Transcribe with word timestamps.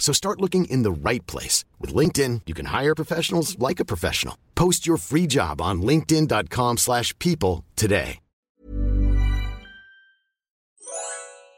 So 0.00 0.12
start 0.12 0.40
looking 0.40 0.64
in 0.64 0.82
the 0.82 0.90
right 0.90 1.24
place. 1.28 1.64
With 1.78 1.94
LinkedIn, 1.94 2.40
you 2.46 2.54
can 2.54 2.66
hire 2.66 2.96
professionals 2.96 3.56
like 3.60 3.78
a 3.78 3.84
professional. 3.84 4.36
Post 4.56 4.88
your 4.88 4.96
free 4.96 5.28
job 5.28 5.60
on 5.60 5.82
linkedin.com 5.82 6.78
slash 6.78 7.16
people 7.20 7.64
today. 7.76 8.18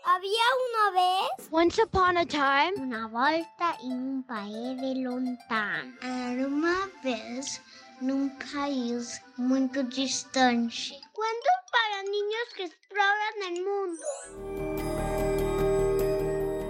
Había 0.05 0.47
una 0.69 0.93
vez 0.95 1.23
Once 1.53 1.79
upon 1.79 2.17
a 2.17 2.25
time, 2.25 2.73
una 2.79 3.09
volta 3.09 3.77
en 3.85 3.93
un 3.93 4.23
país 4.23 4.81
de 4.81 4.95
lontano. 5.03 5.93
Era 6.03 6.47
uma 6.47 6.89
vez 7.05 7.61
num 8.01 8.31
país 8.55 9.21
muito 9.37 9.83
distante. 9.83 10.93
Cuentos 11.13 11.59
para 11.71 12.03
niños 12.05 12.55
que 12.57 12.65
exploran 12.65 13.43
el 13.51 13.65
mundo. 13.65 14.03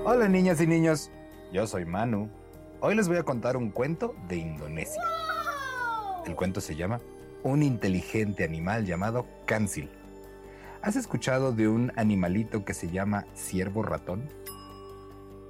Hola 0.05 0.29
niñas 0.29 0.61
y 0.61 0.66
niños, 0.66 1.11
yo 1.52 1.66
soy 1.66 1.84
Manu. 1.84 2.30
Hoy 2.80 2.95
les 2.97 3.09
voy 3.09 3.19
a 3.19 3.24
contar 3.24 3.59
un 3.59 3.70
cuento 3.70 4.15
de 4.27 4.37
Indonesia. 4.37 5.02
El 6.27 6.34
cuento 6.34 6.60
se 6.63 6.77
llama 6.77 7.01
Un 7.43 7.63
inteligente 7.63 8.43
animal 8.43 8.87
llamado 8.87 9.27
Kansil. 9.45 9.90
¿Has 10.80 10.96
escuchado 10.96 11.52
de 11.52 11.68
un 11.68 11.93
animalito 11.96 12.65
que 12.65 12.73
se 12.73 12.90
llama 12.90 13.27
ciervo 13.35 13.82
ratón? 13.82 14.23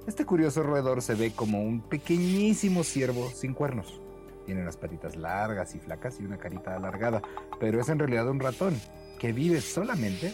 Este 0.05 0.25
curioso 0.25 0.61
roedor 0.61 1.01
se 1.01 1.15
ve 1.15 1.31
como 1.31 1.63
un 1.63 1.81
pequeñísimo 1.81 2.83
ciervo 2.83 3.29
sin 3.29 3.53
cuernos. 3.53 4.01
Tiene 4.45 4.65
las 4.65 4.75
patitas 4.75 5.15
largas 5.15 5.73
y 5.73 5.79
flacas 5.79 6.19
y 6.19 6.25
una 6.25 6.37
carita 6.37 6.75
alargada, 6.75 7.21
pero 7.61 7.79
es 7.79 7.87
en 7.87 7.99
realidad 7.99 8.27
un 8.27 8.41
ratón 8.41 8.77
que 9.19 9.31
vive 9.31 9.61
solamente 9.61 10.33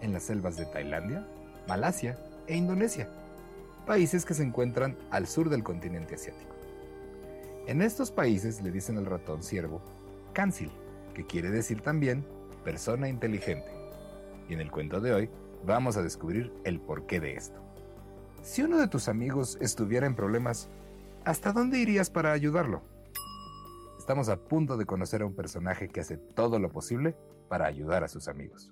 en 0.00 0.14
las 0.14 0.22
selvas 0.22 0.56
de 0.56 0.64
Tailandia, 0.64 1.28
Malasia 1.68 2.18
e 2.46 2.56
Indonesia, 2.56 3.10
países 3.90 4.24
que 4.24 4.34
se 4.34 4.44
encuentran 4.44 4.96
al 5.10 5.26
sur 5.26 5.50
del 5.50 5.64
continente 5.64 6.14
asiático. 6.14 6.54
En 7.66 7.82
estos 7.82 8.12
países 8.12 8.62
le 8.62 8.70
dicen 8.70 8.96
al 8.98 9.04
ratón 9.04 9.42
ciervo 9.42 9.82
Kansil, 10.32 10.70
que 11.12 11.26
quiere 11.26 11.50
decir 11.50 11.80
también 11.80 12.24
persona 12.62 13.08
inteligente. 13.08 13.68
Y 14.48 14.54
en 14.54 14.60
el 14.60 14.70
cuento 14.70 15.00
de 15.00 15.12
hoy 15.12 15.30
vamos 15.66 15.96
a 15.96 16.04
descubrir 16.04 16.52
el 16.62 16.78
porqué 16.78 17.18
de 17.18 17.34
esto. 17.34 17.60
Si 18.44 18.62
uno 18.62 18.78
de 18.78 18.86
tus 18.86 19.08
amigos 19.08 19.58
estuviera 19.60 20.06
en 20.06 20.14
problemas, 20.14 20.68
¿hasta 21.24 21.52
dónde 21.52 21.80
irías 21.80 22.10
para 22.10 22.30
ayudarlo? 22.30 22.82
Estamos 23.98 24.28
a 24.28 24.36
punto 24.36 24.76
de 24.76 24.86
conocer 24.86 25.22
a 25.22 25.26
un 25.26 25.34
personaje 25.34 25.88
que 25.88 25.98
hace 25.98 26.16
todo 26.16 26.60
lo 26.60 26.70
posible 26.70 27.16
para 27.48 27.66
ayudar 27.66 28.04
a 28.04 28.08
sus 28.08 28.28
amigos. 28.28 28.70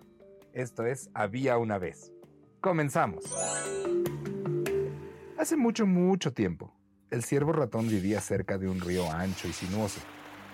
Esto 0.52 0.86
es 0.86 1.11
Había 1.12 1.58
una 1.58 1.77
vez. 1.78 2.12
Comenzamos. 2.61 3.24
Hace 5.39 5.56
mucho, 5.56 5.86
mucho 5.86 6.33
tiempo, 6.33 6.72
el 7.12 7.22
ciervo 7.22 7.53
ratón 7.53 7.86
vivía 7.86 8.20
cerca 8.20 8.58
de 8.58 8.69
un 8.69 8.81
río 8.81 9.08
ancho 9.12 9.47
y 9.47 9.53
sinuoso, 9.53 10.00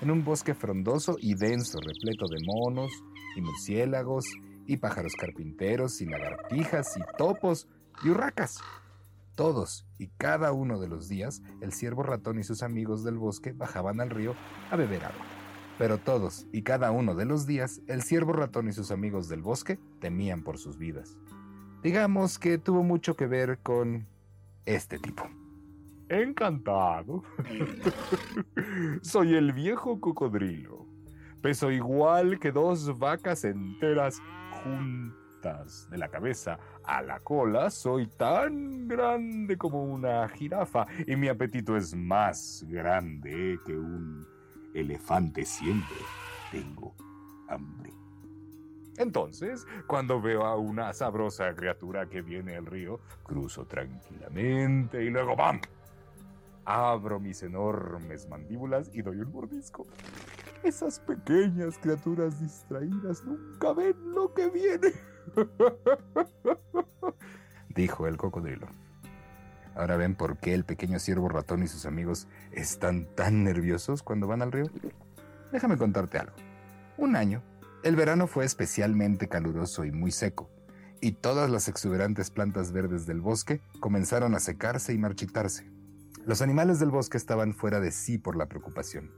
en 0.02 0.10
un 0.10 0.22
bosque 0.22 0.52
frondoso 0.52 1.16
y 1.18 1.34
denso, 1.36 1.78
repleto 1.80 2.26
de 2.28 2.44
monos 2.44 2.92
y 3.34 3.40
murciélagos 3.40 4.26
y 4.66 4.76
pájaros 4.76 5.14
carpinteros 5.18 6.02
y 6.02 6.04
lagartijas 6.04 6.98
y 6.98 7.00
topos 7.16 7.66
y 8.04 8.10
urracas. 8.10 8.58
Todos 9.34 9.86
y 9.98 10.08
cada 10.18 10.52
uno 10.52 10.78
de 10.78 10.88
los 10.88 11.08
días, 11.08 11.40
el 11.62 11.72
ciervo 11.72 12.02
ratón 12.02 12.38
y 12.38 12.44
sus 12.44 12.62
amigos 12.62 13.04
del 13.04 13.16
bosque 13.16 13.52
bajaban 13.52 14.02
al 14.02 14.10
río 14.10 14.34
a 14.70 14.76
beber 14.76 15.06
agua. 15.06 15.24
Pero 15.78 15.96
todos 15.96 16.46
y 16.52 16.60
cada 16.60 16.90
uno 16.90 17.14
de 17.14 17.24
los 17.24 17.46
días, 17.46 17.80
el 17.86 18.02
ciervo 18.02 18.34
ratón 18.34 18.68
y 18.68 18.72
sus 18.74 18.90
amigos 18.90 19.30
del 19.30 19.40
bosque 19.40 19.78
temían 19.98 20.42
por 20.42 20.58
sus 20.58 20.76
vidas. 20.76 21.16
Digamos 21.82 22.38
que 22.38 22.58
tuvo 22.58 22.82
mucho 22.82 23.16
que 23.16 23.26
ver 23.26 23.60
con 23.62 24.06
este 24.66 24.98
tipo. 24.98 25.28
Encantado. 26.08 27.22
Soy 29.02 29.34
el 29.34 29.52
viejo 29.52 30.00
cocodrilo. 30.00 30.86
Peso 31.40 31.70
igual 31.70 32.38
que 32.38 32.52
dos 32.52 32.98
vacas 32.98 33.44
enteras 33.44 34.20
juntas. 34.62 35.88
De 35.90 35.98
la 35.98 36.08
cabeza 36.08 36.58
a 36.84 37.02
la 37.02 37.20
cola 37.20 37.68
soy 37.68 38.06
tan 38.06 38.88
grande 38.88 39.58
como 39.58 39.84
una 39.84 40.26
jirafa 40.30 40.86
y 41.06 41.16
mi 41.16 41.28
apetito 41.28 41.76
es 41.76 41.94
más 41.94 42.64
grande 42.66 43.58
que 43.66 43.76
un 43.76 44.26
elefante 44.72 45.44
siempre. 45.44 45.98
Tengo 46.50 46.94
hambre. 47.48 48.03
Entonces, 48.96 49.66
cuando 49.86 50.20
veo 50.20 50.44
a 50.44 50.56
una 50.56 50.92
sabrosa 50.92 51.54
criatura 51.54 52.08
que 52.08 52.22
viene 52.22 52.56
al 52.56 52.66
río, 52.66 53.00
cruzo 53.24 53.66
tranquilamente 53.66 55.02
y 55.02 55.10
luego 55.10 55.34
¡bam! 55.36 55.60
Abro 56.64 57.20
mis 57.20 57.42
enormes 57.42 58.28
mandíbulas 58.28 58.90
y 58.94 59.02
doy 59.02 59.20
un 59.20 59.32
mordisco. 59.32 59.86
Esas 60.62 60.98
pequeñas 61.00 61.76
criaturas 61.78 62.40
distraídas 62.40 63.24
nunca 63.24 63.72
ven 63.74 63.96
lo 64.14 64.32
que 64.32 64.48
viene. 64.48 64.92
Dijo 67.68 68.06
el 68.06 68.16
cocodrilo. 68.16 68.66
Ahora 69.74 69.96
ven 69.96 70.14
por 70.14 70.38
qué 70.38 70.54
el 70.54 70.64
pequeño 70.64 70.98
ciervo 71.00 71.28
ratón 71.28 71.62
y 71.64 71.66
sus 71.66 71.84
amigos 71.84 72.28
están 72.52 73.06
tan 73.14 73.42
nerviosos 73.42 74.02
cuando 74.02 74.26
van 74.26 74.40
al 74.40 74.52
río. 74.52 74.66
Déjame 75.52 75.76
contarte 75.76 76.18
algo. 76.18 76.34
Un 76.96 77.16
año, 77.16 77.42
el 77.84 77.96
verano 77.96 78.26
fue 78.26 78.46
especialmente 78.46 79.28
caluroso 79.28 79.84
y 79.84 79.92
muy 79.92 80.10
seco, 80.10 80.50
y 81.02 81.12
todas 81.12 81.50
las 81.50 81.68
exuberantes 81.68 82.30
plantas 82.30 82.72
verdes 82.72 83.04
del 83.04 83.20
bosque 83.20 83.60
comenzaron 83.78 84.34
a 84.34 84.40
secarse 84.40 84.94
y 84.94 84.98
marchitarse. 84.98 85.70
Los 86.24 86.40
animales 86.40 86.78
del 86.80 86.90
bosque 86.90 87.18
estaban 87.18 87.52
fuera 87.52 87.80
de 87.80 87.92
sí 87.92 88.16
por 88.16 88.36
la 88.36 88.46
preocupación. 88.46 89.12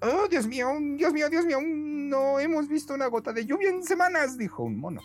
Oh, 0.00 0.26
Dios 0.26 0.46
mío, 0.46 0.68
Dios 0.96 1.12
mío, 1.12 1.28
Dios 1.28 1.44
mío, 1.44 1.58
no 1.60 2.40
hemos 2.40 2.66
visto 2.66 2.94
una 2.94 3.08
gota 3.08 3.34
de 3.34 3.44
lluvia 3.44 3.68
en 3.68 3.84
semanas, 3.84 4.38
dijo 4.38 4.62
un 4.62 4.80
mono. 4.80 5.02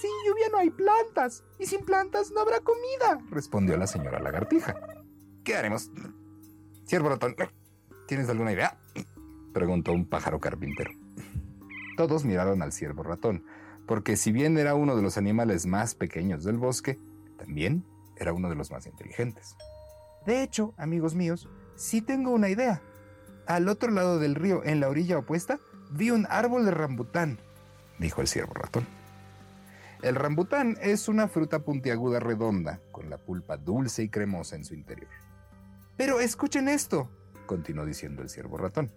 Sin 0.00 0.10
lluvia 0.26 0.48
no 0.50 0.56
hay 0.56 0.70
plantas, 0.70 1.44
y 1.58 1.66
sin 1.66 1.84
plantas 1.84 2.30
no 2.30 2.40
habrá 2.40 2.60
comida, 2.60 3.20
respondió 3.30 3.76
la 3.76 3.86
señora 3.86 4.20
lagartija. 4.20 4.74
¿Qué 5.44 5.54
haremos? 5.54 5.90
Ciervo 6.86 7.10
ratón, 7.10 7.36
¿tienes 8.06 8.30
alguna 8.30 8.54
idea? 8.54 8.78
preguntó 9.52 9.92
un 9.92 10.08
pájaro 10.08 10.40
carpintero. 10.40 10.92
Todos 11.98 12.24
miraron 12.24 12.62
al 12.62 12.70
ciervo 12.70 13.02
ratón, 13.02 13.42
porque 13.84 14.16
si 14.16 14.30
bien 14.30 14.56
era 14.56 14.76
uno 14.76 14.94
de 14.94 15.02
los 15.02 15.18
animales 15.18 15.66
más 15.66 15.96
pequeños 15.96 16.44
del 16.44 16.56
bosque, 16.56 16.96
también 17.36 17.84
era 18.16 18.32
uno 18.32 18.48
de 18.48 18.54
los 18.54 18.70
más 18.70 18.86
inteligentes. 18.86 19.56
De 20.24 20.44
hecho, 20.44 20.74
amigos 20.76 21.16
míos, 21.16 21.48
sí 21.74 22.00
tengo 22.00 22.30
una 22.30 22.50
idea. 22.50 22.80
Al 23.48 23.68
otro 23.68 23.90
lado 23.90 24.20
del 24.20 24.36
río, 24.36 24.62
en 24.64 24.78
la 24.78 24.88
orilla 24.88 25.18
opuesta, 25.18 25.58
vi 25.90 26.12
un 26.12 26.28
árbol 26.30 26.66
de 26.66 26.70
rambután, 26.70 27.40
dijo 27.98 28.20
el 28.20 28.28
ciervo 28.28 28.54
ratón. 28.54 28.86
El 30.00 30.14
rambután 30.14 30.78
es 30.80 31.08
una 31.08 31.26
fruta 31.26 31.64
puntiaguda 31.64 32.20
redonda, 32.20 32.80
con 32.92 33.10
la 33.10 33.18
pulpa 33.18 33.56
dulce 33.56 34.04
y 34.04 34.08
cremosa 34.08 34.54
en 34.54 34.64
su 34.64 34.74
interior. 34.74 35.10
Pero 35.96 36.20
escuchen 36.20 36.68
esto, 36.68 37.10
continuó 37.46 37.84
diciendo 37.84 38.22
el 38.22 38.28
ciervo 38.28 38.56
ratón. 38.56 38.92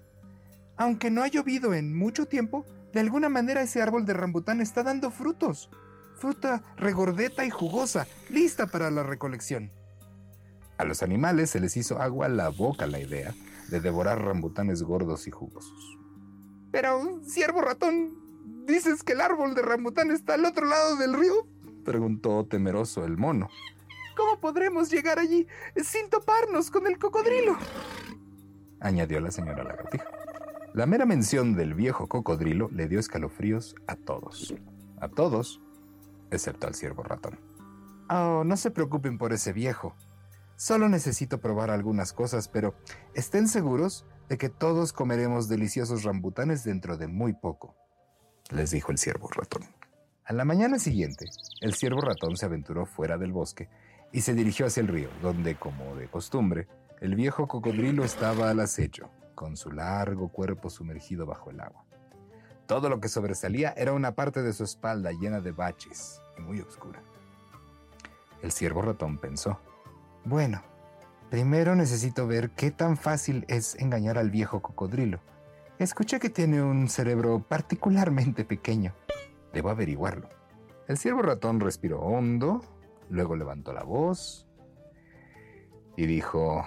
Aunque 0.82 1.12
no 1.12 1.22
ha 1.22 1.28
llovido 1.28 1.76
en 1.76 1.96
mucho 1.96 2.26
tiempo, 2.26 2.66
de 2.92 3.02
alguna 3.02 3.30
manera 3.30 3.62
ese 3.62 3.84
árbol 3.84 4.04
de 4.04 4.14
rambután 4.14 4.62
está 4.62 4.82
dando 4.82 5.12
frutos. 5.12 5.70
Fruta 6.16 6.64
regordeta 6.76 7.46
y 7.46 7.52
jugosa, 7.52 8.08
lista 8.32 8.66
para 8.66 8.90
la 8.90 9.04
recolección. 9.04 9.70
A 10.80 10.84
los 10.84 11.04
animales 11.04 11.52
se 11.52 11.60
les 11.60 11.78
hizo 11.78 12.02
agua 12.02 12.26
a 12.26 12.30
la 12.30 12.50
boca 12.50 12.88
la 12.88 13.00
idea 13.00 13.32
de 13.70 13.80
devorar 13.80 14.24
rambutanes 14.26 14.82
gordos 14.82 15.28
y 15.28 15.30
jugosos. 15.30 16.00
Pero, 16.72 17.22
ciervo 17.28 17.62
ratón, 17.62 18.66
¿dices 18.66 19.04
que 19.04 19.14
el 19.14 19.22
árbol 19.22 19.54
de 19.54 19.62
rambután 19.62 20.10
está 20.10 20.34
al 20.34 20.46
otro 20.46 20.66
lado 20.66 20.96
del 20.96 21.14
río? 21.14 21.46
preguntó 21.86 22.48
temeroso 22.48 23.06
el 23.06 23.18
mono. 23.18 23.52
¿Cómo 24.18 24.40
podremos 24.40 24.90
llegar 24.90 25.20
allí 25.20 25.46
sin 25.76 26.10
toparnos 26.10 26.72
con 26.72 26.88
el 26.88 26.98
cocodrilo? 26.98 27.56
añadió 28.80 29.20
la 29.20 29.30
señora 29.30 29.64
lagartija. 29.64 30.06
La 30.74 30.86
mera 30.86 31.06
mención 31.06 31.54
del 31.54 31.74
viejo 31.74 32.08
cocodrilo 32.08 32.70
le 32.72 32.88
dio 32.88 32.98
escalofríos 32.98 33.76
a 33.88 33.98
todos. 33.98 34.54
A 35.02 35.10
todos, 35.10 35.60
excepto 36.32 36.66
al 36.66 36.76
ciervo 36.76 37.04
ratón. 37.04 37.38
Oh, 38.10 38.44
no 38.46 38.56
se 38.56 38.72
preocupen 38.72 39.18
por 39.18 39.34
ese 39.34 39.52
viejo. 39.52 39.96
Solo 40.56 40.88
necesito 40.88 41.42
probar 41.42 41.72
algunas 41.72 42.14
cosas, 42.14 42.48
pero 42.48 42.74
estén 43.14 43.50
seguros 43.50 44.06
de 44.30 44.38
que 44.38 44.48
todos 44.48 44.94
comeremos 44.94 45.50
deliciosos 45.50 46.04
rambutanes 46.04 46.64
dentro 46.64 46.96
de 46.96 47.08
muy 47.08 47.34
poco, 47.34 47.76
les 48.50 48.72
dijo 48.72 48.94
el 48.94 48.98
ciervo 48.98 49.28
ratón. 49.28 49.64
A 50.24 50.32
la 50.32 50.46
mañana 50.46 50.80
siguiente, 50.80 51.26
el 51.60 51.74
ciervo 51.74 52.00
ratón 52.00 52.38
se 52.38 52.46
aventuró 52.46 52.86
fuera 52.86 53.18
del 53.18 53.34
bosque 53.34 53.68
y 54.14 54.22
se 54.22 54.34
dirigió 54.34 54.68
hacia 54.68 54.80
el 54.80 54.88
río, 54.88 55.10
donde, 55.22 55.56
como 55.56 55.98
de 55.98 56.08
costumbre, 56.08 56.70
el 57.02 57.16
viejo 57.16 57.50
cocodrilo 57.50 58.06
estaba 58.06 58.50
al 58.50 58.62
acecho, 58.62 59.10
con 59.36 59.58
su 59.58 59.72
largo 59.72 60.30
cuerpo 60.30 60.70
sumergido 60.70 61.26
bajo 61.26 61.50
el 61.50 61.60
agua. 61.60 61.86
Todo 62.68 62.90
lo 62.90 63.00
que 63.00 63.10
sobresalía 63.10 63.74
era 63.76 63.94
una 63.94 64.16
parte 64.16 64.42
de 64.42 64.54
su 64.54 64.64
espalda 64.64 65.12
llena 65.12 65.42
de 65.42 65.52
baches 65.52 66.22
y 66.38 66.42
muy 66.42 66.62
oscura. 66.62 67.02
El 68.42 68.52
ciervo 68.52 68.82
ratón 68.82 69.18
pensó, 69.18 69.60
bueno, 70.24 70.62
primero 71.30 71.76
necesito 71.76 72.28
ver 72.28 72.52
qué 72.52 72.72
tan 72.72 72.98
fácil 72.98 73.46
es 73.48 73.76
engañar 73.76 74.18
al 74.18 74.30
viejo 74.30 74.62
cocodrilo. 74.62 75.20
Escuché 75.80 76.20
que 76.20 76.30
tiene 76.30 76.62
un 76.62 76.90
cerebro 76.90 77.40
particularmente 77.48 78.46
pequeño. 78.46 78.94
Debo 79.54 79.70
averiguarlo. 79.70 80.30
El 80.88 80.98
ciervo 80.98 81.22
ratón 81.22 81.60
respiró 81.60 82.00
hondo, 82.00 82.62
luego 83.10 83.36
levantó 83.36 83.74
la 83.74 83.84
voz 83.84 84.48
y 85.98 86.06
dijo, 86.06 86.66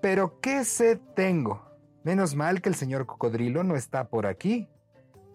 ¿pero 0.00 0.40
qué 0.40 0.64
sed 0.64 0.98
tengo? 1.14 1.73
Menos 2.04 2.36
mal 2.36 2.60
que 2.60 2.68
el 2.68 2.74
señor 2.74 3.06
cocodrilo 3.06 3.64
no 3.64 3.76
está 3.76 4.08
por 4.08 4.26
aquí. 4.26 4.68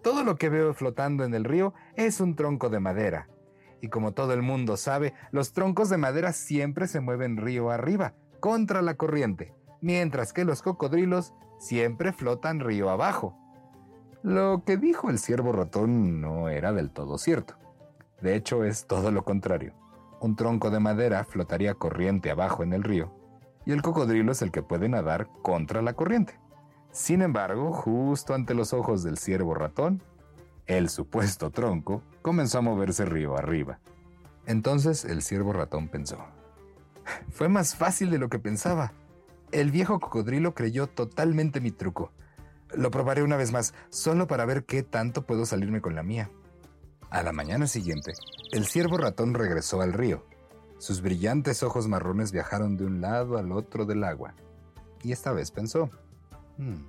Todo 0.02 0.22
lo 0.22 0.36
que 0.36 0.48
veo 0.48 0.72
flotando 0.72 1.24
en 1.24 1.34
el 1.34 1.42
río 1.42 1.74
es 1.96 2.20
un 2.20 2.36
tronco 2.36 2.70
de 2.70 2.78
madera. 2.78 3.28
Y 3.80 3.88
como 3.88 4.12
todo 4.12 4.34
el 4.34 4.42
mundo 4.42 4.76
sabe, 4.76 5.12
los 5.32 5.52
troncos 5.52 5.88
de 5.88 5.96
madera 5.96 6.32
siempre 6.32 6.86
se 6.86 7.00
mueven 7.00 7.38
río 7.38 7.70
arriba, 7.70 8.14
contra 8.38 8.82
la 8.82 8.94
corriente, 8.94 9.52
mientras 9.80 10.32
que 10.32 10.44
los 10.44 10.62
cocodrilos 10.62 11.34
siempre 11.58 12.12
flotan 12.12 12.60
río 12.60 12.88
abajo. 12.88 13.36
Lo 14.22 14.62
que 14.64 14.76
dijo 14.76 15.10
el 15.10 15.18
ciervo 15.18 15.50
ratón 15.50 16.20
no 16.20 16.48
era 16.48 16.72
del 16.72 16.90
todo 16.90 17.18
cierto. 17.18 17.54
De 18.20 18.36
hecho, 18.36 18.62
es 18.62 18.86
todo 18.86 19.10
lo 19.10 19.24
contrario. 19.24 19.74
Un 20.20 20.36
tronco 20.36 20.70
de 20.70 20.78
madera 20.78 21.24
flotaría 21.24 21.74
corriente 21.74 22.30
abajo 22.30 22.62
en 22.62 22.74
el 22.74 22.84
río, 22.84 23.12
y 23.66 23.72
el 23.72 23.82
cocodrilo 23.82 24.30
es 24.30 24.42
el 24.42 24.52
que 24.52 24.62
puede 24.62 24.88
nadar 24.88 25.28
contra 25.42 25.82
la 25.82 25.94
corriente. 25.94 26.38
Sin 26.92 27.22
embargo, 27.22 27.72
justo 27.72 28.34
ante 28.34 28.54
los 28.54 28.72
ojos 28.72 29.02
del 29.02 29.16
ciervo 29.16 29.54
ratón, 29.54 30.02
el 30.66 30.88
supuesto 30.88 31.50
tronco 31.50 32.02
comenzó 32.22 32.58
a 32.58 32.62
moverse 32.62 33.04
río 33.04 33.36
arriba. 33.36 33.78
Entonces 34.46 35.04
el 35.04 35.22
ciervo 35.22 35.52
ratón 35.52 35.88
pensó, 35.88 36.18
fue 37.30 37.48
más 37.48 37.76
fácil 37.76 38.10
de 38.10 38.18
lo 38.18 38.28
que 38.28 38.38
pensaba. 38.38 38.92
El 39.52 39.70
viejo 39.70 40.00
cocodrilo 40.00 40.54
creyó 40.54 40.88
totalmente 40.88 41.60
mi 41.60 41.70
truco. 41.70 42.12
Lo 42.72 42.90
probaré 42.90 43.22
una 43.22 43.36
vez 43.36 43.52
más, 43.52 43.74
solo 43.88 44.26
para 44.26 44.44
ver 44.44 44.64
qué 44.64 44.82
tanto 44.82 45.26
puedo 45.26 45.44
salirme 45.46 45.80
con 45.80 45.94
la 45.94 46.02
mía. 46.02 46.30
A 47.10 47.22
la 47.24 47.32
mañana 47.32 47.66
siguiente, 47.66 48.14
el 48.52 48.66
ciervo 48.66 48.96
ratón 48.96 49.34
regresó 49.34 49.80
al 49.80 49.92
río. 49.92 50.24
Sus 50.78 51.02
brillantes 51.02 51.62
ojos 51.64 51.88
marrones 51.88 52.30
viajaron 52.30 52.76
de 52.76 52.86
un 52.86 53.00
lado 53.00 53.38
al 53.38 53.50
otro 53.50 53.84
del 53.84 54.04
agua. 54.04 54.34
Y 55.02 55.10
esta 55.10 55.32
vez 55.32 55.50
pensó, 55.50 55.90
hmm, 56.60 56.84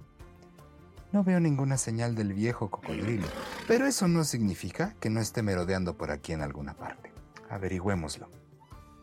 no 1.11 1.23
veo 1.23 1.39
ninguna 1.39 1.77
señal 1.77 2.15
del 2.15 2.33
viejo 2.33 2.69
cocodrilo, 2.69 3.27
pero 3.67 3.85
eso 3.85 4.07
no 4.07 4.23
significa 4.23 4.95
que 4.99 5.09
no 5.09 5.19
esté 5.19 5.41
merodeando 5.41 5.97
por 5.97 6.11
aquí 6.11 6.31
en 6.33 6.41
alguna 6.41 6.73
parte. 6.73 7.11
Averigüémoslo. 7.49 8.29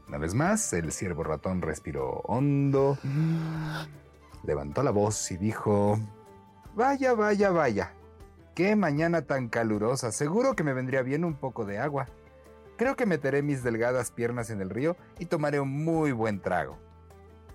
Una 0.09 0.17
vez 0.17 0.35
más, 0.35 0.73
el 0.73 0.91
ciervo 0.91 1.23
ratón 1.23 1.61
respiró 1.61 2.23
hondo, 2.25 2.97
levantó 4.43 4.83
la 4.83 4.91
voz 4.91 5.31
y 5.31 5.37
dijo, 5.37 5.99
Vaya, 6.75 7.13
vaya, 7.13 7.51
vaya. 7.51 7.93
Qué 8.55 8.75
mañana 8.75 9.23
tan 9.23 9.49
calurosa. 9.49 10.11
Seguro 10.11 10.55
que 10.55 10.65
me 10.65 10.73
vendría 10.73 11.03
bien 11.03 11.25
un 11.25 11.35
poco 11.35 11.67
de 11.67 11.79
agua. 11.79 12.07
Creo 12.79 12.97
que 12.97 13.05
meteré 13.05 13.43
mis 13.43 13.63
delgadas 13.63 14.11
piernas 14.11 14.49
en 14.49 14.63
el 14.63 14.71
río 14.71 14.97
y 15.19 15.27
tomaré 15.27 15.61
un 15.61 15.85
muy 15.85 16.13
buen 16.13 16.41
trago. 16.41 16.79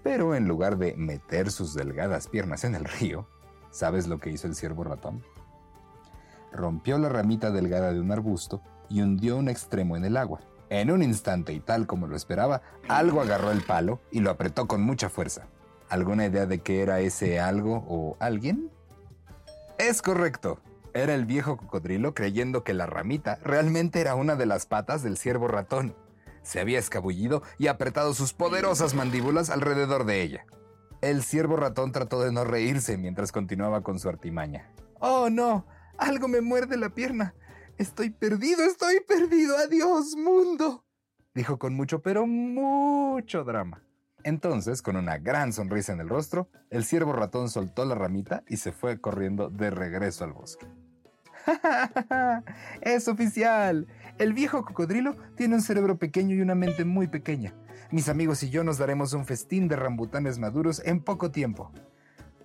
Pero 0.04 0.36
en 0.36 0.48
lugar 0.48 0.78
de 0.78 0.96
meter 0.98 1.52
sus 1.52 1.74
delgadas 1.74 2.28
piernas 2.28 2.64
en 2.64 2.76
el 2.76 2.86
río, 2.86 3.28
¿Sabes 3.74 4.08
lo 4.08 4.20
que 4.20 4.30
hizo 4.30 4.46
el 4.46 4.54
ciervo 4.54 4.84
ratón? 4.84 5.24
Rompió 6.52 7.00
la 7.00 7.10
ramita 7.10 7.50
delgada 7.50 7.92
de 7.92 8.00
un 8.00 8.12
arbusto 8.12 8.62
y 8.88 9.02
hundió 9.02 9.36
un 9.36 9.50
extremo 9.50 9.98
en 9.98 10.06
el 10.06 10.16
agua. 10.16 10.42
En 10.70 10.92
un 10.92 11.02
instante 11.02 11.54
y 11.54 11.60
tal 11.60 11.88
como 11.88 12.06
lo 12.06 12.16
esperaba, 12.16 12.62
algo 12.88 13.20
agarró 13.20 13.50
el 13.50 13.64
palo 13.64 14.00
y 14.12 14.20
lo 14.20 14.30
apretó 14.30 14.68
con 14.68 14.84
mucha 14.84 15.10
fuerza. 15.10 15.48
¿Alguna 15.90 16.28
idea 16.28 16.46
de 16.46 16.60
qué 16.60 16.84
era 16.84 17.00
ese 17.00 17.40
algo 17.40 17.84
o 17.88 18.16
alguien? 18.20 18.70
Es 19.80 20.04
correcto. 20.04 20.60
Era 20.94 21.16
el 21.16 21.26
viejo 21.26 21.58
cocodrilo 21.58 22.14
creyendo 22.14 22.64
que 22.64 22.76
la 22.76 22.86
ramita 22.86 23.40
realmente 23.44 24.02
era 24.02 24.14
una 24.14 24.36
de 24.36 24.46
las 24.46 24.68
patas 24.68 25.02
del 25.02 25.18
ciervo 25.18 25.48
ratón. 25.48 25.96
Se 26.44 26.60
había 26.60 26.80
escabullido 26.80 27.42
y 27.58 27.68
apretado 27.68 28.14
sus 28.14 28.34
poderosas 28.34 28.94
mandíbulas 28.94 29.50
alrededor 29.50 30.06
de 30.06 30.22
ella. 30.22 30.46
El 31.02 31.24
ciervo 31.24 31.58
ratón 31.58 31.92
trató 31.92 32.22
de 32.22 32.32
no 32.32 32.46
reírse 32.46 32.98
mientras 32.98 33.32
continuaba 33.32 33.82
con 33.82 34.00
su 34.00 34.08
artimaña. 34.08 34.72
¡Oh, 35.00 35.30
no! 35.30 35.66
Algo 35.98 36.28
me 36.28 36.42
muerde 36.42 36.78
la 36.78 36.90
pierna. 36.90 37.34
Estoy 37.78 38.10
perdido, 38.10 38.64
estoy 38.64 39.02
perdido. 39.02 39.58
Adiós, 39.58 40.16
mundo. 40.16 40.86
Dijo 41.34 41.58
con 41.58 41.74
mucho, 41.74 42.02
pero 42.02 42.28
mucho 42.28 43.44
drama. 43.44 43.84
Entonces, 44.24 44.82
con 44.82 44.96
una 44.96 45.18
gran 45.18 45.52
sonrisa 45.52 45.92
en 45.92 46.00
el 46.00 46.10
rostro, 46.10 46.50
el 46.70 46.86
ciervo 46.86 47.12
ratón 47.12 47.50
soltó 47.50 47.84
la 47.84 47.96
ramita 47.96 48.44
y 48.48 48.58
se 48.58 48.72
fue 48.72 49.02
corriendo 49.02 49.50
de 49.50 49.70
regreso 49.70 50.24
al 50.24 50.34
bosque. 50.34 50.66
¡Es 52.82 53.08
oficial! 53.08 53.88
El 54.20 54.34
viejo 54.34 54.64
cocodrilo 54.64 55.16
tiene 55.36 55.56
un 55.56 55.62
cerebro 55.62 55.98
pequeño 55.98 56.36
y 56.36 56.42
una 56.42 56.54
mente 56.54 56.86
muy 56.86 57.08
pequeña. 57.08 57.54
Mis 57.92 58.10
amigos 58.10 58.44
y 58.44 58.50
yo 58.50 58.64
nos 58.64 58.78
daremos 58.78 59.14
un 59.14 59.26
festín 59.26 59.68
de 59.68 59.76
rambutanes 59.76 60.38
maduros 60.38 60.82
en 60.86 61.02
poco 61.02 61.32
tiempo. 61.32 61.72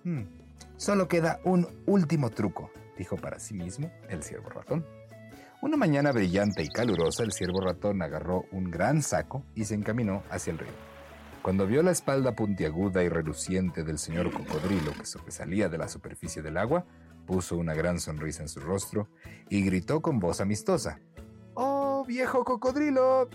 Hmm, 0.03 0.23
solo 0.77 1.07
queda 1.07 1.39
un 1.43 1.67
último 1.85 2.31
truco, 2.31 2.71
dijo 2.97 3.17
para 3.17 3.39
sí 3.39 3.53
mismo 3.53 3.91
el 4.09 4.23
ciervo 4.23 4.49
ratón. 4.49 4.85
Una 5.61 5.77
mañana 5.77 6.11
brillante 6.11 6.63
y 6.63 6.69
calurosa, 6.69 7.23
el 7.23 7.33
ciervo 7.33 7.61
ratón 7.61 8.01
agarró 8.01 8.45
un 8.51 8.71
gran 8.71 9.03
saco 9.03 9.43
y 9.53 9.65
se 9.65 9.75
encaminó 9.75 10.23
hacia 10.31 10.51
el 10.51 10.57
río. 10.57 10.89
Cuando 11.41 11.67
vio 11.67 11.83
la 11.83 11.91
espalda 11.91 12.35
puntiaguda 12.35 13.03
y 13.03 13.09
reluciente 13.09 13.83
del 13.83 13.97
señor 13.97 14.31
cocodrilo 14.31 14.93
que 14.93 15.05
sobresalía 15.05 15.69
de 15.69 15.77
la 15.77 15.87
superficie 15.87 16.41
del 16.41 16.57
agua, 16.57 16.85
puso 17.25 17.57
una 17.57 17.73
gran 17.73 17.99
sonrisa 17.99 18.41
en 18.41 18.49
su 18.49 18.59
rostro 18.59 19.07
y 19.49 19.63
gritó 19.63 20.01
con 20.01 20.19
voz 20.19 20.41
amistosa. 20.41 20.99
¡Oh, 22.09 22.11
viejo 22.11 22.43
cocodrilo! 22.43 23.29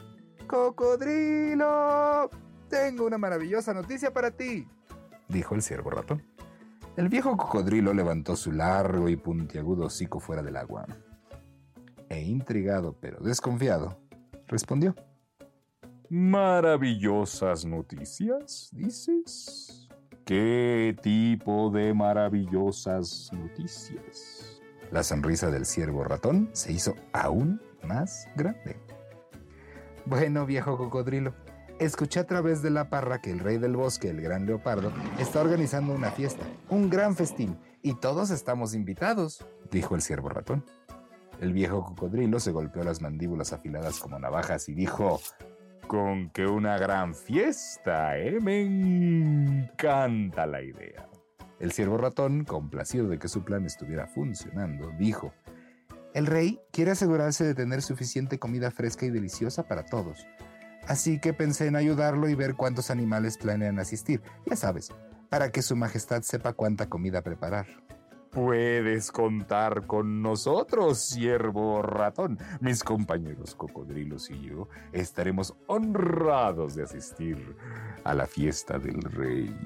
¡Cocodrilo! 0.49 2.29
Tengo 2.69 3.07
una 3.07 3.17
maravillosa 3.17 3.73
noticia 3.73 4.13
para 4.13 4.33
ti, 4.33 4.67
dijo 5.29 5.55
el 5.55 5.63
ciervo 5.63 5.91
ratón. 5.91 6.25
El 6.97 7.09
viejo 7.09 7.37
cocodrilo 7.37 7.95
levantó 7.95 8.35
su 8.35 8.51
largo 8.51 9.09
y 9.09 9.15
puntiagudo 9.15 9.87
hocico 9.87 10.19
fuera 10.19 10.43
del 10.43 10.57
agua. 10.57 10.89
E 12.09 12.21
intrigado 12.23 12.97
pero 13.01 13.21
desconfiado, 13.21 13.97
respondió. 14.49 14.97
¿Maravillosas 16.09 17.65
noticias, 17.65 18.71
dices? 18.73 19.89
¿Qué 20.25 20.97
tipo 21.01 21.71
de 21.71 21.95
maravillosas 21.95 23.31
noticias? 23.33 24.61
La 24.91 25.05
sonrisa 25.05 25.49
del 25.53 25.65
ciervo 25.65 26.03
ratón 26.03 26.51
se 26.53 26.73
hizo 26.73 26.97
aún 27.13 27.61
más 27.85 28.29
grande. 28.37 28.77
Bueno, 30.07 30.45
viejo 30.47 30.77
cocodrilo, 30.77 31.35
escuché 31.79 32.21
a 32.21 32.27
través 32.27 32.63
de 32.63 32.71
la 32.71 32.91
parra 32.91 33.21
que 33.21 33.31
el 33.31 33.39
rey 33.39 33.59
del 33.59 33.77
bosque, 33.77 34.11
el 34.11 34.21
gran 34.21 34.47
leopardo, 34.47 34.93
está 35.19 35.41
organizando 35.41 35.95
una 35.95 36.11
fiesta, 36.11 36.45
un 36.69 36.91
gran 36.91 37.17
festín, 37.17 37.59
y 37.83 37.95
todos 37.95 38.31
estamos 38.31 38.75
invitados, 38.75 39.47
dijo 39.71 39.95
el 39.95 40.03
ciervo 40.03 40.29
ratón. 40.29 40.65
El 41.41 41.53
viejo 41.53 41.85
cocodrilo 41.85 42.39
se 42.41 42.53
golpeó 42.53 42.85
las 42.85 43.03
mandíbulas 43.03 43.53
afiladas 43.53 43.99
como 43.99 44.19
navajas 44.19 44.69
y 44.69 44.75
dijo, 44.75 45.21
con 45.87 46.31
que 46.31 46.47
una 46.47 46.79
gran 46.79 47.15
fiesta, 47.15 48.19
¿eh? 48.19 48.39
Me 48.41 48.63
encanta 48.63 50.47
la 50.47 50.63
idea. 50.63 51.09
El 51.61 51.73
ciervo 51.73 51.99
ratón, 51.99 52.45
complacido 52.45 53.09
de 53.09 53.19
que 53.19 53.29
su 53.29 53.43
plan 53.43 53.65
estuviera 53.65 54.07
funcionando, 54.07 54.91
dijo, 54.99 55.33
el 56.15 56.27
rey 56.27 56.61
quiere 56.71 56.93
asegurarse 56.93 57.45
de 57.45 57.55
tener 57.55 57.83
suficiente 57.83 58.39
comida 58.39 58.71
fresca 58.71 59.05
y 59.05 59.11
deliciosa 59.11 59.65
para 59.65 59.85
todos. 59.85 60.27
Así 60.87 61.19
que 61.19 61.35
pensé 61.35 61.67
en 61.67 61.77
ayudarlo 61.77 62.29
y 62.29 62.35
ver 62.35 62.55
cuántos 62.55 62.91
animales 62.91 63.37
planean 63.37 63.79
asistir, 63.79 64.23
ya 64.47 64.55
sabes, 64.55 64.93
para 65.29 65.51
que 65.51 65.61
su 65.61 65.75
majestad 65.75 66.23
sepa 66.23 66.53
cuánta 66.53 66.89
comida 66.89 67.23
preparar. 67.23 67.67
Puedes 68.31 69.11
contar 69.13 69.87
con 69.87 70.21
nosotros, 70.23 70.99
siervo 70.99 71.83
ratón. 71.83 72.39
Mis 72.61 72.83
compañeros 72.83 73.55
cocodrilos 73.55 74.31
y 74.31 74.41
yo 74.41 74.69
estaremos 74.93 75.55
honrados 75.67 76.75
de 76.75 76.83
asistir 76.83 77.57
a 78.03 78.15
la 78.15 78.27
fiesta 78.27 78.79
del 78.79 79.03
rey, 79.03 79.57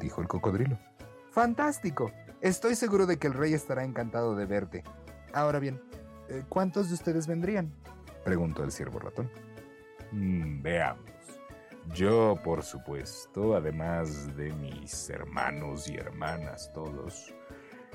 dijo 0.00 0.20
el 0.20 0.28
cocodrilo. 0.28 0.78
Fantástico. 1.30 2.12
Estoy 2.40 2.74
seguro 2.74 3.06
de 3.06 3.16
que 3.16 3.28
el 3.28 3.34
rey 3.34 3.54
estará 3.54 3.84
encantado 3.84 4.36
de 4.36 4.46
verte. 4.46 4.84
Ahora 5.34 5.58
bien, 5.58 5.82
eh, 6.28 6.44
¿cuántos 6.48 6.88
de 6.88 6.94
ustedes 6.94 7.26
vendrían? 7.26 7.72
preguntó 8.24 8.62
el 8.62 8.70
siervo 8.70 9.00
ratón. 9.00 9.28
Mm, 10.12 10.62
veamos. 10.62 11.10
Yo, 11.92 12.38
por 12.44 12.62
supuesto, 12.62 13.56
además 13.56 14.34
de 14.36 14.52
mis 14.52 15.10
hermanos 15.10 15.88
y 15.88 15.96
hermanas 15.96 16.70
todos, 16.72 17.34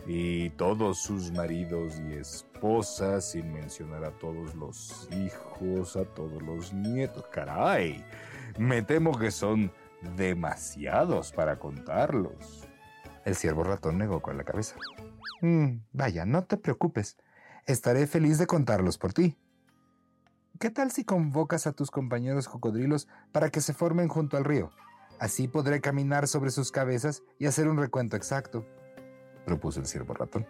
y 0.05 0.49
todos 0.51 1.01
sus 1.01 1.31
maridos 1.31 1.99
y 2.09 2.15
esposas, 2.15 3.31
sin 3.31 3.53
mencionar 3.53 4.03
a 4.03 4.11
todos 4.11 4.53
los 4.55 5.07
hijos, 5.13 5.95
a 5.95 6.03
todos 6.03 6.41
los 6.43 6.73
nietos. 6.73 7.25
Caray, 7.31 8.03
me 8.57 8.81
temo 8.81 9.17
que 9.17 9.31
son 9.31 9.71
demasiados 10.17 11.31
para 11.31 11.57
contarlos. 11.57 12.67
El 13.23 13.35
ciervo 13.35 13.63
ratón 13.63 13.97
negó 13.97 14.21
con 14.21 14.35
la 14.35 14.43
cabeza. 14.43 14.75
Mm, 15.41 15.77
vaya, 15.93 16.25
no 16.25 16.43
te 16.43 16.57
preocupes. 16.57 17.17
Estaré 17.69 18.07
feliz 18.07 18.39
de 18.39 18.47
contarlos 18.47 18.97
por 18.97 19.13
ti. 19.13 19.37
¿Qué 20.59 20.71
tal 20.71 20.89
si 20.91 21.05
convocas 21.05 21.67
a 21.67 21.71
tus 21.71 21.91
compañeros 21.91 22.47
cocodrilos 22.47 23.07
para 23.31 23.51
que 23.51 23.61
se 23.61 23.75
formen 23.75 24.07
junto 24.07 24.37
al 24.37 24.43
río? 24.43 24.71
Así 25.19 25.47
podré 25.47 25.79
caminar 25.79 26.27
sobre 26.27 26.49
sus 26.49 26.71
cabezas 26.71 27.21
y 27.37 27.45
hacer 27.45 27.67
un 27.67 27.77
recuento 27.77 28.15
exacto 28.15 28.65
propuso 29.45 29.79
el 29.79 29.85
ciervo 29.85 30.15
ratón. 30.15 30.47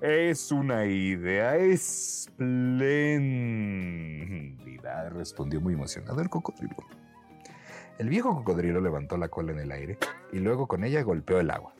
Es 0.00 0.50
una 0.50 0.86
idea 0.86 1.54
espléndida, 1.54 2.30
respondió 5.10 5.60
muy 5.60 5.74
emocionado 5.74 6.20
el 6.20 6.30
cocodrilo. 6.30 6.74
El 7.96 8.08
viejo 8.08 8.34
cocodrilo 8.34 8.80
levantó 8.80 9.16
la 9.18 9.28
cola 9.28 9.52
en 9.52 9.60
el 9.60 9.70
aire 9.70 9.98
y 10.32 10.40
luego 10.40 10.66
con 10.66 10.82
ella 10.82 11.00
golpeó 11.04 11.38
el 11.38 11.52
agua. 11.52 11.73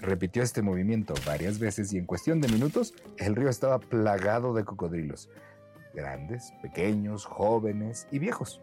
Repitió 0.00 0.42
este 0.42 0.62
movimiento 0.62 1.14
varias 1.26 1.58
veces 1.58 1.92
y 1.92 1.98
en 1.98 2.06
cuestión 2.06 2.40
de 2.40 2.48
minutos 2.48 2.94
el 3.16 3.34
río 3.34 3.48
estaba 3.48 3.78
plagado 3.78 4.54
de 4.54 4.64
cocodrilos, 4.64 5.30
grandes, 5.94 6.52
pequeños, 6.62 7.24
jóvenes 7.24 8.06
y 8.10 8.18
viejos. 8.18 8.60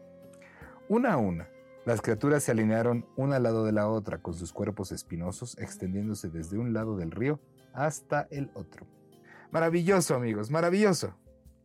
Una 0.87 1.13
a 1.13 1.17
una, 1.17 1.49
las 1.85 2.01
criaturas 2.01 2.43
se 2.43 2.51
alinearon 2.51 3.05
una 3.15 3.37
al 3.37 3.43
lado 3.43 3.65
de 3.65 3.71
la 3.71 3.87
otra 3.87 4.19
con 4.19 4.35
sus 4.35 4.53
cuerpos 4.53 4.91
espinosos 4.91 5.57
extendiéndose 5.57 6.29
desde 6.29 6.57
un 6.57 6.73
lado 6.73 6.95
del 6.95 7.11
río 7.11 7.39
hasta 7.73 8.27
el 8.29 8.51
otro. 8.53 8.85
Maravilloso, 9.51 10.15
amigos, 10.15 10.49
maravilloso. 10.49 11.15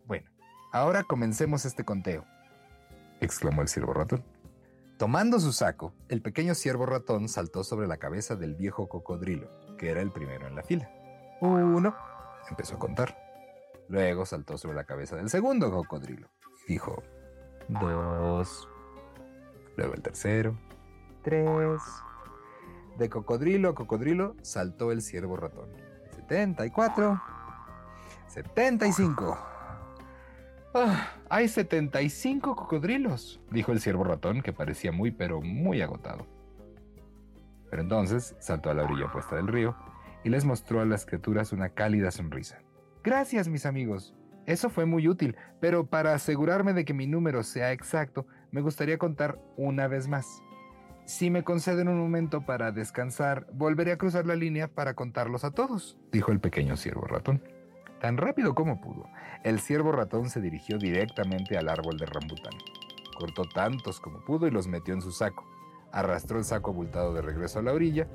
Bueno, 0.06 0.30
ahora 0.72 1.04
comencemos 1.04 1.64
este 1.64 1.84
conteo, 1.84 2.24
exclamó 3.20 3.62
el 3.62 3.68
ciervo 3.68 3.92
ratón. 3.92 4.24
Tomando 4.98 5.38
su 5.38 5.52
saco, 5.52 5.94
el 6.08 6.22
pequeño 6.22 6.56
ciervo 6.56 6.84
ratón 6.84 7.28
saltó 7.28 7.62
sobre 7.62 7.86
la 7.86 7.98
cabeza 7.98 8.34
del 8.34 8.56
viejo 8.56 8.88
cocodrilo, 8.88 9.48
que 9.76 9.90
era 9.90 10.00
el 10.00 10.10
primero 10.10 10.48
en 10.48 10.56
la 10.56 10.64
fila. 10.64 10.90
Uno, 11.40 11.94
empezó 12.50 12.74
a 12.74 12.78
contar. 12.80 13.16
Luego 13.88 14.26
saltó 14.26 14.58
sobre 14.58 14.74
la 14.74 14.82
cabeza 14.82 15.14
del 15.14 15.30
segundo 15.30 15.70
cocodrilo. 15.70 16.28
Dijo, 16.66 17.00
dos, 17.68 18.68
luego 19.76 19.94
el 19.94 20.02
tercero, 20.02 20.58
tres. 21.22 21.80
De 22.98 23.08
cocodrilo 23.08 23.68
a 23.68 23.74
cocodrilo 23.76 24.34
saltó 24.42 24.90
el 24.90 25.00
ciervo 25.00 25.36
ratón. 25.36 25.70
74, 26.16 27.22
75. 28.26 29.38
Ah, 30.80 31.08
hay 31.28 31.48
75 31.48 32.54
cocodrilos, 32.54 33.40
dijo 33.50 33.72
el 33.72 33.80
ciervo 33.80 34.04
ratón, 34.04 34.42
que 34.42 34.52
parecía 34.52 34.92
muy 34.92 35.10
pero 35.10 35.40
muy 35.40 35.82
agotado. 35.82 36.24
Pero 37.68 37.82
entonces 37.82 38.36
saltó 38.38 38.70
a 38.70 38.74
la 38.74 38.84
orilla 38.84 39.06
opuesta 39.06 39.34
del 39.34 39.48
río 39.48 39.74
y 40.22 40.28
les 40.28 40.44
mostró 40.44 40.80
a 40.80 40.84
las 40.84 41.04
criaturas 41.04 41.52
una 41.52 41.70
cálida 41.70 42.12
sonrisa. 42.12 42.60
Gracias, 43.02 43.48
mis 43.48 43.66
amigos. 43.66 44.14
Eso 44.46 44.70
fue 44.70 44.86
muy 44.86 45.08
útil, 45.08 45.34
pero 45.58 45.84
para 45.84 46.14
asegurarme 46.14 46.74
de 46.74 46.84
que 46.84 46.94
mi 46.94 47.08
número 47.08 47.42
sea 47.42 47.72
exacto, 47.72 48.28
me 48.52 48.60
gustaría 48.60 48.98
contar 48.98 49.36
una 49.56 49.88
vez 49.88 50.06
más. 50.06 50.44
Si 51.06 51.28
me 51.28 51.42
conceden 51.42 51.88
un 51.88 51.98
momento 51.98 52.46
para 52.46 52.70
descansar, 52.70 53.48
volveré 53.52 53.90
a 53.90 53.98
cruzar 53.98 54.26
la 54.26 54.36
línea 54.36 54.68
para 54.68 54.94
contarlos 54.94 55.42
a 55.42 55.50
todos, 55.50 55.98
dijo 56.12 56.30
el 56.30 56.38
pequeño 56.38 56.76
ciervo 56.76 57.04
ratón. 57.04 57.42
Tan 58.00 58.16
rápido 58.16 58.54
como 58.54 58.80
pudo, 58.80 59.08
el 59.42 59.60
ciervo 59.60 59.92
ratón 59.92 60.30
se 60.30 60.40
dirigió 60.40 60.78
directamente 60.78 61.58
al 61.58 61.68
árbol 61.68 61.98
de 61.98 62.06
rambután. 62.06 62.54
Cortó 63.18 63.42
tantos 63.44 63.98
como 63.98 64.24
pudo 64.24 64.46
y 64.46 64.50
los 64.50 64.68
metió 64.68 64.94
en 64.94 65.02
su 65.02 65.10
saco. 65.10 65.44
Arrastró 65.90 66.38
el 66.38 66.44
saco 66.44 66.70
abultado 66.70 67.12
de 67.12 67.22
regreso 67.22 67.58
a 67.58 67.62
la 67.62 67.72
orilla 67.72 68.06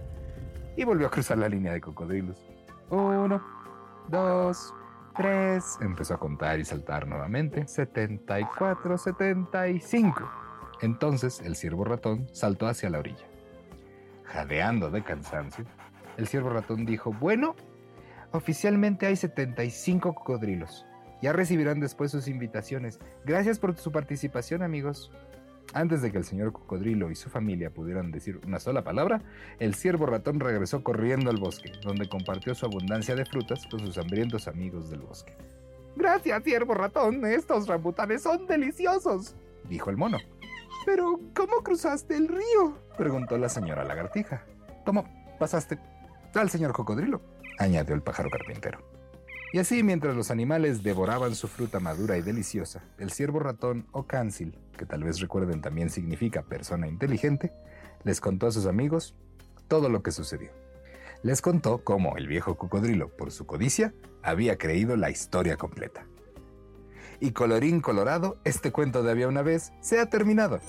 y 0.78 0.86
volvió 0.86 1.08
a 1.08 1.12
cruzar 1.12 1.38
la 1.38 1.50
línea 1.50 1.74
de 1.74 1.82
cocodrilos. 1.82 2.46
Uno, 2.90 3.42
dos, 4.08 4.74
Tres. 5.16 5.78
Empezó 5.80 6.16
a 6.16 6.20
contar 6.20 6.60
y 6.60 6.66
saltar 6.66 7.08
nuevamente. 7.08 7.68
74, 7.68 8.98
75. 8.98 10.30
Entonces 10.82 11.40
el 11.42 11.56
ciervo 11.56 11.84
ratón 11.84 12.28
saltó 12.34 12.68
hacia 12.68 12.90
la 12.90 13.00
orilla. 13.00 13.26
Jadeando 14.24 14.90
de 14.90 15.04
cansancio, 15.04 15.66
el 16.18 16.28
ciervo 16.28 16.50
ratón 16.50 16.86
dijo, 16.86 17.14
bueno, 17.14 17.56
oficialmente 18.34 19.06
hay 19.06 19.16
75 19.16 20.14
cocodrilos. 20.14 20.86
Ya 21.22 21.32
recibirán 21.32 21.80
después 21.80 22.12
sus 22.12 22.28
invitaciones. 22.28 23.00
Gracias 23.24 23.58
por 23.58 23.78
su 23.78 23.92
participación, 23.92 24.62
amigos. 24.62 25.12
Antes 25.74 26.02
de 26.02 26.12
que 26.12 26.18
el 26.18 26.26
señor 26.26 26.52
cocodrilo 26.52 27.10
y 27.10 27.16
su 27.16 27.30
familia 27.30 27.70
pudieran 27.70 28.12
decir 28.12 28.42
una 28.46 28.60
sola 28.60 28.84
palabra, 28.84 29.22
el 29.60 29.74
ciervo 29.74 30.06
ratón 30.06 30.40
regresó 30.40 30.84
corriendo 30.84 31.30
al 31.30 31.38
bosque, 31.38 31.72
donde 31.82 32.10
compartió 32.10 32.54
su 32.54 32.66
abundancia 32.66 33.16
de 33.16 33.26
frutas 33.26 33.66
con 33.68 33.80
sus 33.80 33.98
hambrientos 33.98 34.48
amigos 34.48 34.90
del 34.90 35.02
bosque. 35.02 35.34
Gracias, 35.96 36.44
ciervo 36.44 36.74
ratón, 36.74 37.26
estos 37.26 37.68
rambutanes 37.68 38.24
son 38.24 38.46
deliciosos, 38.46 39.36
dijo 39.70 39.90
el 39.90 39.98
mono. 39.98 40.18
Pero, 40.86 41.20
¿cómo 41.34 41.64
cruzaste 41.64 42.18
el 42.18 42.28
río? 42.28 42.78
preguntó 42.98 43.38
la 43.38 43.48
señora 43.48 43.86
lagartija. 43.86 44.44
¿Cómo 44.86 45.06
pasaste 45.40 45.80
al 46.42 46.50
señor 46.50 46.74
cocodrilo? 46.74 47.22
añadió 47.58 47.96
el 47.96 48.02
pájaro 48.02 48.30
carpintero. 48.30 48.80
Y 49.54 49.60
así, 49.60 49.84
mientras 49.84 50.16
los 50.16 50.32
animales 50.32 50.82
devoraban 50.82 51.36
su 51.36 51.48
fruta 51.48 51.80
madura 51.80 52.18
y 52.18 52.24
deliciosa, 52.24 52.84
el 52.98 53.12
ciervo 53.12 53.40
ratón 53.40 53.86
o 53.92 54.08
cánsil, 54.08 54.58
que 54.76 54.88
tal 54.88 55.04
vez 55.04 55.20
recuerden 55.20 55.62
también 55.62 55.92
significa 55.92 56.42
persona 56.42 56.88
inteligente, 56.88 57.54
les 58.04 58.20
contó 58.20 58.48
a 58.48 58.52
sus 58.52 58.66
amigos 58.66 59.16
todo 59.68 59.90
lo 59.90 60.02
que 60.02 60.12
sucedió. 60.12 60.50
Les 61.22 61.42
contó 61.42 61.84
cómo 61.84 62.18
el 62.18 62.28
viejo 62.28 62.58
cocodrilo, 62.58 63.10
por 63.10 63.32
su 63.32 63.46
codicia, 63.46 63.94
había 64.24 64.58
creído 64.58 64.98
la 64.98 65.12
historia 65.12 65.56
completa. 65.56 66.08
Y 67.20 67.32
colorín 67.32 67.80
colorado, 67.80 68.40
este 68.44 68.72
cuento 68.72 69.04
de 69.04 69.12
había 69.12 69.28
una 69.28 69.44
vez 69.44 69.72
se 69.82 70.00
ha 70.00 70.10
terminado. 70.10 70.60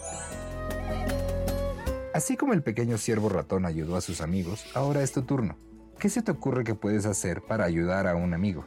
Así 2.14 2.36
como 2.36 2.52
el 2.52 2.62
pequeño 2.62 2.96
ciervo 2.96 3.28
ratón 3.28 3.66
ayudó 3.66 3.96
a 3.96 4.00
sus 4.00 4.20
amigos, 4.20 4.64
ahora 4.76 5.02
es 5.02 5.10
tu 5.10 5.22
turno. 5.22 5.56
¿Qué 5.98 6.08
se 6.08 6.22
te 6.22 6.30
ocurre 6.30 6.62
que 6.62 6.76
puedes 6.76 7.06
hacer 7.06 7.42
para 7.42 7.64
ayudar 7.64 8.06
a 8.06 8.14
un 8.14 8.34
amigo? 8.34 8.66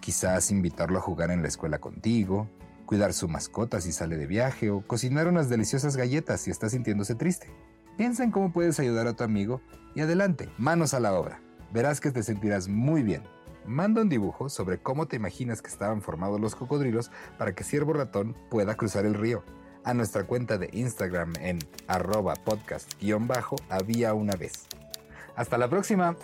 Quizás 0.00 0.50
invitarlo 0.50 0.96
a 0.96 1.02
jugar 1.02 1.30
en 1.30 1.42
la 1.42 1.48
escuela 1.48 1.80
contigo, 1.80 2.48
cuidar 2.86 3.12
su 3.12 3.28
mascota 3.28 3.82
si 3.82 3.92
sale 3.92 4.16
de 4.16 4.26
viaje 4.26 4.70
o 4.70 4.80
cocinar 4.80 5.28
unas 5.28 5.50
deliciosas 5.50 5.98
galletas 5.98 6.40
si 6.40 6.50
está 6.50 6.70
sintiéndose 6.70 7.14
triste. 7.14 7.52
Piensa 7.98 8.24
en 8.24 8.30
cómo 8.30 8.54
puedes 8.54 8.80
ayudar 8.80 9.06
a 9.06 9.12
tu 9.12 9.22
amigo 9.22 9.60
y 9.94 10.00
adelante, 10.00 10.48
manos 10.56 10.94
a 10.94 11.00
la 11.00 11.12
obra. 11.12 11.42
Verás 11.74 12.00
que 12.00 12.10
te 12.10 12.22
sentirás 12.22 12.68
muy 12.68 13.02
bien. 13.02 13.22
Manda 13.66 14.00
un 14.00 14.08
dibujo 14.08 14.48
sobre 14.48 14.78
cómo 14.78 15.06
te 15.08 15.16
imaginas 15.16 15.60
que 15.60 15.68
estaban 15.68 16.00
formados 16.00 16.40
los 16.40 16.54
cocodrilos 16.54 17.10
para 17.36 17.54
que 17.54 17.64
Ciervo 17.64 17.92
Ratón 17.92 18.34
pueda 18.48 18.78
cruzar 18.78 19.04
el 19.04 19.12
río. 19.12 19.44
A 19.84 19.94
nuestra 19.94 20.24
cuenta 20.24 20.58
de 20.58 20.68
Instagram 20.72 21.34
en 21.40 21.58
arroba 21.88 22.34
podcast-había 22.44 24.14
una 24.14 24.36
vez. 24.36 24.66
Hasta 25.36 25.58
la 25.58 25.68
próxima. 25.68 26.16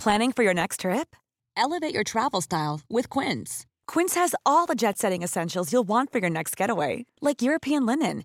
Planning 0.00 0.32
for 0.32 0.42
your 0.42 0.54
next 0.54 0.80
trip? 0.80 1.14
Elevate 1.58 1.92
your 1.92 2.04
travel 2.04 2.40
style 2.40 2.80
with 2.88 3.10
Quince. 3.10 3.66
Quince 3.86 4.14
has 4.14 4.34
all 4.46 4.64
the 4.64 4.74
jet 4.74 4.96
setting 4.96 5.22
essentials 5.22 5.74
you'll 5.74 5.86
want 5.86 6.10
for 6.10 6.20
your 6.20 6.30
next 6.30 6.56
getaway, 6.56 7.04
like 7.20 7.42
European 7.42 7.84
linen, 7.84 8.24